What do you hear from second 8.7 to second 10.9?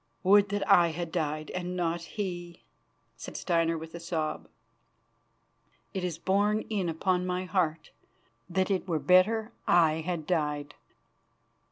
it were better I had died."